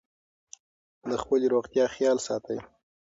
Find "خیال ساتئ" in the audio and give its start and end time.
1.95-2.59